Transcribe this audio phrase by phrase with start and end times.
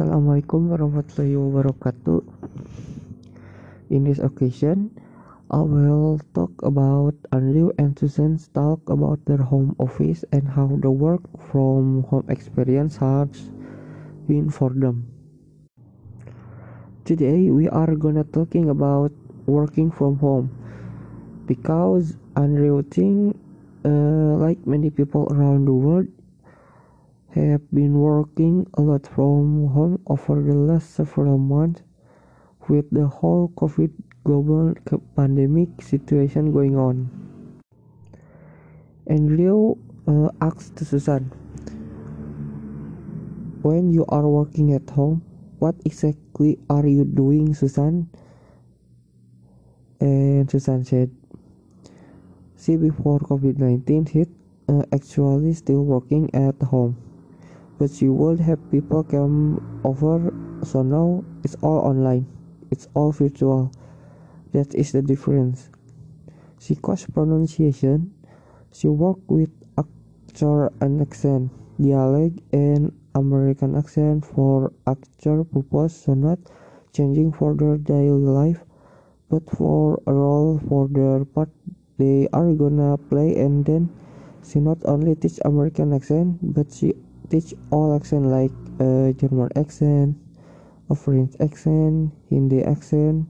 [0.00, 2.24] Assalamualaikum warahmatullahi wabarakatuh.
[3.92, 4.96] In this occasion,
[5.52, 10.88] I will talk about Andrew and Susan's talk about their home office and how the
[10.88, 13.52] work from home experience has
[14.24, 15.04] been for them.
[17.04, 19.12] Today we are gonna talking about
[19.44, 20.48] working from home
[21.44, 23.36] because Andrew think
[23.84, 26.08] uh, like many people around the world
[27.34, 31.82] have been working a lot from home over the last several months
[32.68, 33.90] with the whole COVID
[34.24, 34.74] global
[35.14, 37.06] pandemic situation going on.
[39.06, 39.78] And Leo
[40.08, 41.30] uh, asked Susan,
[43.62, 45.22] When you are working at home,
[45.60, 48.10] what exactly are you doing, Susan?
[50.00, 51.10] And Susan said,
[52.56, 54.28] See, before COVID 19 hit,
[54.68, 56.96] uh, actually still working at home
[57.80, 60.30] but you would have people come over
[60.62, 62.26] so now it's all online.
[62.70, 63.72] It's all virtual.
[64.52, 65.70] That is the difference.
[66.60, 68.12] She coach pronunciation.
[68.70, 71.50] She work with actor and accent
[71.80, 76.38] dialect and american accent for actor purpose so not
[76.92, 78.60] changing for their daily life
[79.30, 81.48] but for a role for their part.
[81.96, 83.88] They are gonna play and then
[84.44, 86.94] she not only teach american accent but she
[87.30, 88.50] teach all accent like
[88.80, 90.16] a German accent,
[90.94, 93.28] French accent, Hindi accent,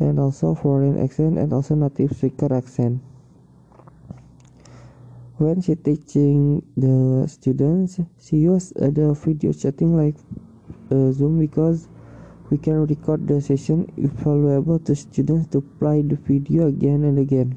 [0.00, 3.00] and also foreign accent and also native speaker accent.
[5.38, 10.16] When she teaching the students, she use uh, the video chatting like
[10.90, 11.88] uh, Zoom because
[12.50, 17.18] we can record the session if valuable to students to play the video again and
[17.18, 17.56] again.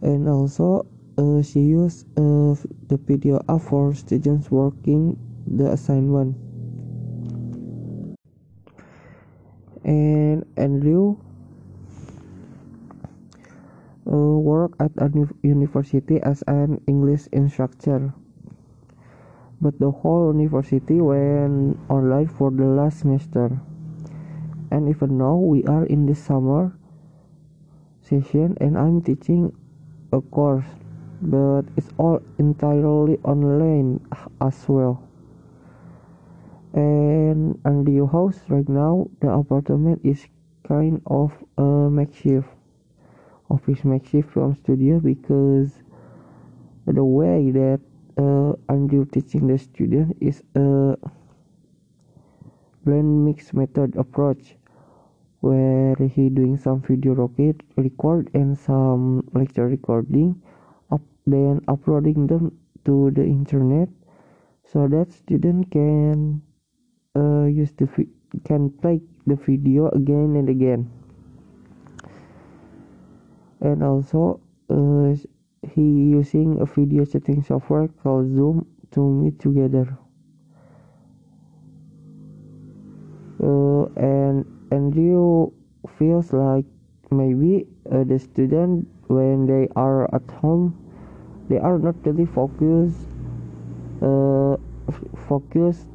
[0.00, 0.91] And also uh,
[1.42, 6.36] she used the video for students working the assignment.
[9.84, 11.16] And Andrew
[14.06, 15.10] uh, worked at a
[15.42, 18.14] university as an English instructor.
[19.60, 23.60] But the whole university went online for the last semester.
[24.70, 26.72] And even now we are in the summer
[28.00, 29.52] session and I'm teaching
[30.12, 30.66] a course
[31.22, 34.00] but it's all entirely online
[34.40, 35.02] as well.
[36.74, 40.26] And under your house right now the apartment is
[40.66, 42.48] kind of a makeshift
[43.50, 45.70] office makeshift film studio because
[46.86, 47.80] the way that
[48.18, 50.96] uh, Andrew teaching the student is a
[52.84, 54.56] blend mix method approach
[55.40, 57.14] where he doing some video
[57.76, 60.40] record and some lecture recording
[61.26, 63.88] then uploading them to the internet
[64.64, 66.42] so that student can
[67.16, 67.86] uh, use the
[68.44, 70.90] can play the video again and again.
[73.60, 74.40] And also
[74.70, 75.14] uh,
[75.74, 79.96] he using a video chatting software called zoom to meet together.
[83.42, 85.52] Uh, and Andrew
[85.98, 86.64] feels like
[87.10, 90.81] maybe uh, the student when they are at home
[91.48, 93.06] they are not really focused
[94.02, 94.56] uh,
[95.28, 95.86] focused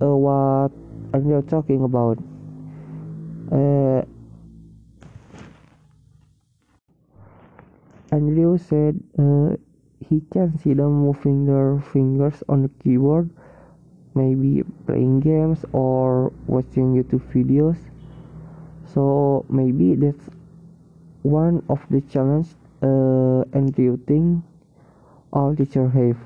[0.00, 0.70] uh, what
[1.12, 2.18] are you talking about.
[3.52, 4.02] Uh,
[8.12, 9.56] Andrew said uh,
[10.08, 13.30] he can see them moving their fingers on the keyboard
[14.14, 17.78] maybe playing games or watching YouTube videos.
[18.92, 20.28] So maybe that's
[21.22, 22.48] one of the challenge
[22.82, 24.42] uh, Andrew think
[25.32, 26.16] all teachers have.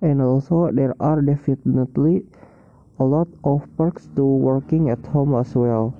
[0.00, 2.24] And also there are definitely
[2.98, 5.94] a lot of perks to working at home as well.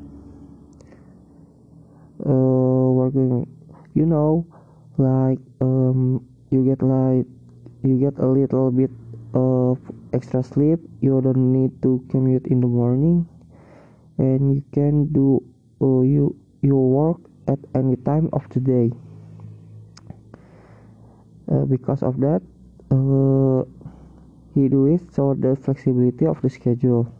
[2.24, 3.48] Uh, working,
[3.94, 4.46] you know,
[4.96, 7.26] like um, you get like
[7.82, 8.90] you get a little bit
[9.34, 9.78] of
[10.12, 10.78] extra sleep.
[11.00, 13.28] You don't need to commute in the morning,
[14.18, 15.42] and you can do
[15.82, 18.92] uh, you your work at any time of the day
[21.50, 22.42] uh, because of that
[22.90, 23.64] uh,
[24.54, 27.10] he do it so the flexibility of the schedule.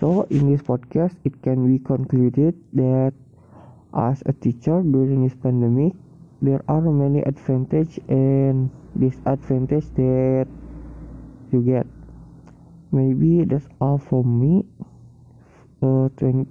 [0.00, 3.12] So in this podcast it can be concluded that
[3.94, 5.92] as a teacher during this pandemic
[6.40, 10.46] there are many advantage and disadvantage that
[11.50, 11.86] you get.
[12.92, 14.64] Maybe that's all from me.
[15.82, 16.48] Uh, thank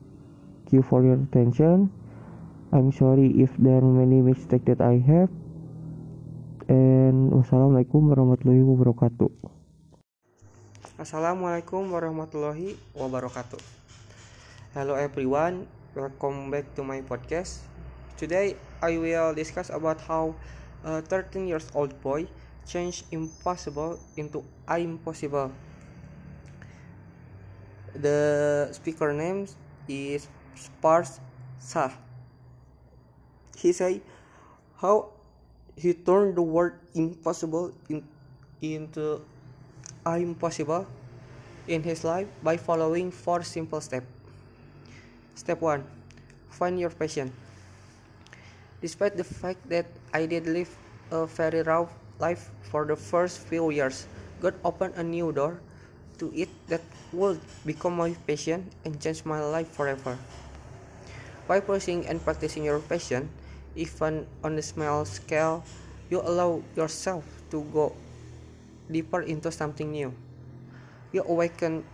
[0.72, 1.92] you for your attention
[2.68, 5.31] I'm sorry if there are many mistakes that I have.
[6.68, 9.31] And wassalamualaikum warahmatullahi wabarakatuh.
[11.00, 13.62] Assalamualaikum warahmatullahi wabarakatuh.
[14.75, 15.64] Hello everyone,
[15.96, 17.63] welcome back to my podcast.
[18.20, 20.36] Today I will discuss about how
[20.84, 22.28] a 13 years old boy
[22.68, 25.56] changed impossible into impossible.
[27.96, 29.48] The speaker name
[29.88, 31.19] is Sparsh
[31.62, 31.94] Shah.
[33.56, 34.01] He said
[34.81, 35.09] how
[35.77, 38.04] he turned the word impossible in,
[38.62, 39.21] into
[40.06, 40.86] uh, impossible
[41.68, 44.07] in his life by following four simple steps.
[45.36, 45.86] Step 1
[46.50, 47.31] Find your passion.
[48.81, 50.69] Despite the fact that I did live
[51.12, 54.07] a very rough life for the first few years,
[54.42, 55.62] God opened a new door
[56.18, 56.81] to it that
[57.13, 60.18] would become my passion and change my life forever.
[61.48, 63.32] By pursuing and practicing your passion,
[63.76, 65.64] even on a small scale,
[66.12, 67.96] you allow yourself to go
[68.92, 70.12] deeper into something new.
[71.12, 71.88] You awaken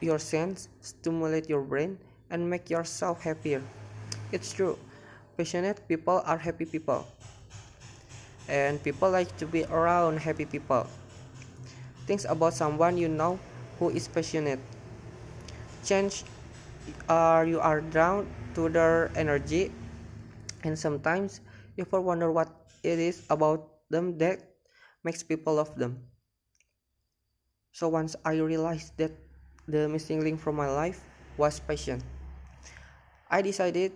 [0.00, 1.96] your sense, stimulate your brain,
[2.28, 3.62] and make yourself happier.
[4.30, 4.78] It's true,
[5.36, 7.08] passionate people are happy people,
[8.46, 10.86] and people like to be around happy people.
[12.04, 13.40] Think about someone you know
[13.78, 14.60] who is passionate.
[15.84, 16.24] Change
[17.08, 18.28] or you are drawn
[18.58, 19.70] to their energy
[20.66, 21.38] and sometimes
[21.78, 22.50] you ever wonder what
[22.82, 24.42] it is about them that
[25.06, 26.02] makes people love them.
[27.70, 29.14] So once I realized that
[29.70, 30.98] the missing link from my life
[31.38, 32.02] was passion,
[33.30, 33.94] I decided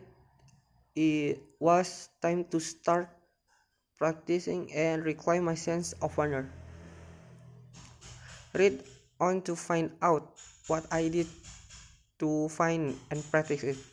[0.94, 3.10] it was time to start
[3.98, 6.46] practicing and reclaim my sense of wonder.
[8.54, 8.86] Read
[9.18, 10.38] on to find out
[10.70, 11.26] what I did
[12.22, 13.91] to find and practice it.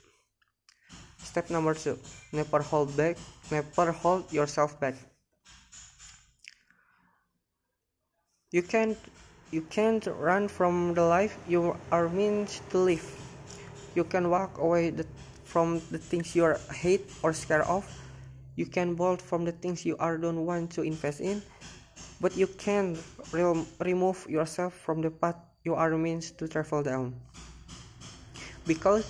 [1.29, 1.93] Step number two
[2.33, 3.13] never hold back,
[3.53, 4.97] never hold yourself back.
[8.49, 8.97] You can't
[9.53, 13.05] you can't run from the life you are meant to live.
[13.93, 15.05] You can walk away the,
[15.45, 17.85] from the things you are hate or scared of.
[18.55, 21.43] You can bolt from the things you are don't want to invest in,
[22.19, 22.97] but you can
[23.29, 27.13] re- remove yourself from the path you are meant to travel down.
[28.65, 29.05] Because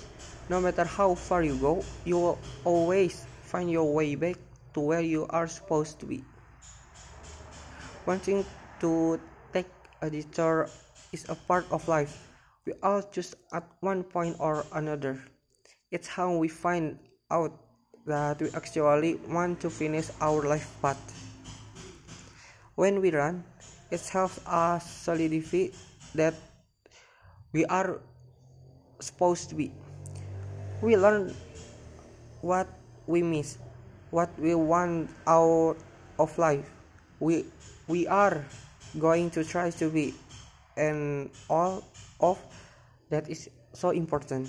[0.50, 4.34] no matter how far you go, you will always find your way back
[4.74, 6.24] to where you are supposed to be.
[8.04, 8.44] Wanting
[8.80, 9.20] to
[9.54, 9.70] take
[10.02, 10.68] a detour
[11.12, 12.26] is a part of life.
[12.66, 15.22] We all choose at one point or another.
[15.92, 16.98] It's how we find
[17.30, 17.54] out
[18.06, 20.98] that we actually want to finish our life path.
[22.74, 23.44] When we run,
[23.92, 25.70] it helps us solidify
[26.16, 26.34] that
[27.52, 28.00] we are
[28.98, 29.70] supposed to be.
[30.80, 31.34] We learn
[32.40, 32.68] what
[33.06, 33.58] we miss,
[34.10, 35.76] what we want out
[36.18, 36.64] of life.
[37.20, 37.44] We
[37.86, 38.44] we are
[38.98, 40.14] going to try to be,
[40.76, 41.84] and all
[42.20, 42.40] of
[43.10, 44.48] that is so important.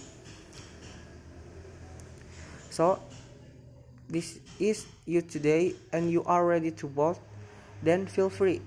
[2.72, 3.00] So
[4.08, 7.20] this is you today and you are ready to bolt,
[7.84, 8.62] then feel free.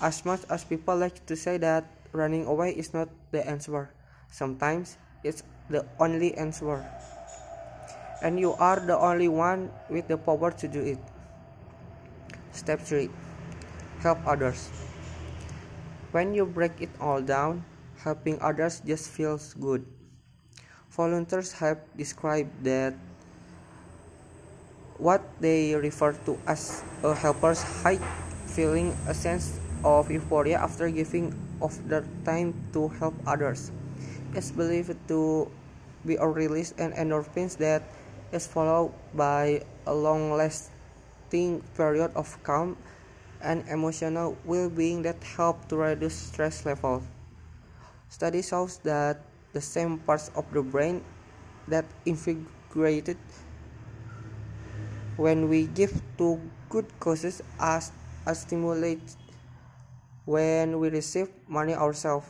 [0.00, 3.90] As much as people like to say that running away is not the answer,
[4.30, 6.84] sometimes it's the only answer.
[8.22, 10.98] And you are the only one with the power to do it.
[12.52, 13.10] Step 3
[14.00, 14.68] Help others.
[16.12, 17.64] When you break it all down,
[17.98, 19.84] helping others just feels good.
[20.90, 22.94] Volunteers have described that
[24.98, 27.98] what they refer to as a helper's high
[28.46, 33.72] feeling a sense of euphoria after giving of their time to help others.
[34.34, 35.46] It's believed to
[36.02, 37.86] be a release and endorphins that
[38.34, 42.76] is followed by a long lasting period of calm
[43.40, 47.06] and emotional well-being that help to reduce stress level.
[48.08, 49.22] Study shows that
[49.52, 51.04] the same parts of the brain
[51.68, 53.18] that invigorated
[55.16, 57.92] when we give to good causes as
[58.26, 59.14] a stimulate
[60.26, 62.26] when we receive money ourselves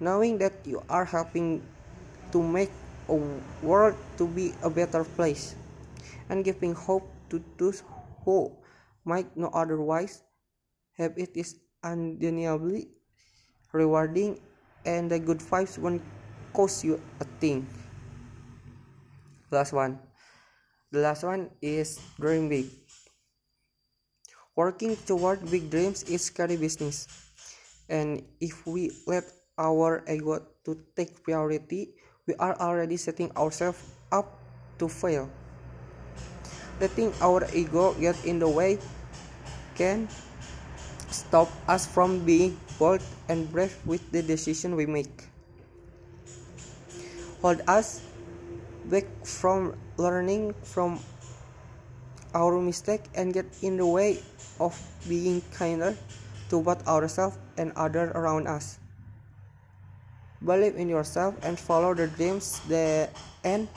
[0.00, 1.62] knowing that you are helping
[2.32, 2.70] to make
[3.08, 3.16] a
[3.62, 5.54] world to be a better place
[6.28, 7.82] and giving hope to those
[8.24, 8.50] who
[9.04, 10.22] might not otherwise
[10.98, 11.14] have.
[11.16, 12.88] It is undeniably
[13.72, 14.40] rewarding
[14.84, 16.02] and the good vibes won't
[16.52, 17.66] cost you a thing.
[19.50, 19.98] Last one.
[20.90, 22.66] The last one is dream big.
[24.54, 27.06] Working toward big dreams is scary business.
[27.88, 29.24] And if we let
[29.58, 31.90] our ego to take priority
[32.26, 33.80] we are already setting ourselves
[34.12, 34.38] up
[34.78, 35.28] to fail
[36.80, 38.78] letting our ego get in the way
[39.76, 40.08] can
[41.16, 45.28] stop us from being bold and brave with the decision we make.
[47.40, 48.02] Hold us
[48.88, 51.00] back from learning from
[52.34, 54.20] our mistake and get in the way
[54.60, 54.76] of
[55.08, 55.96] being kinder
[56.48, 58.78] to both ourselves and others around us.
[60.44, 63.10] Believe in yourself and follow the dreams that
[63.44, 63.68] and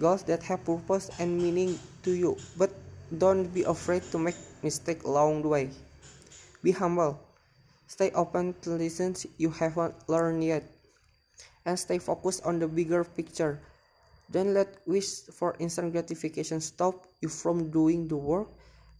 [0.00, 2.36] goals that have purpose and meaning to you.
[2.56, 2.72] But
[3.18, 5.70] don't be afraid to make mistakes along the way.
[6.62, 7.20] Be humble.
[7.86, 10.64] Stay open to lessons you haven't learned yet.
[11.64, 13.60] And stay focused on the bigger picture.
[14.30, 18.48] Don't let wish for instant gratification stop you from doing the work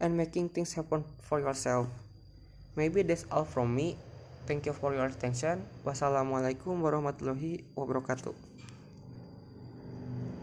[0.00, 1.86] and making things happen for yourself.
[2.76, 3.96] Maybe that's all from me.
[4.48, 5.60] Thank you for your attention.
[5.84, 8.47] Wassalamualaikum warahmatullahi wabarakatuh.